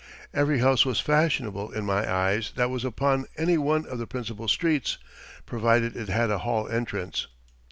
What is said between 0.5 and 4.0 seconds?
house was fashionable in my eyes that was upon any one of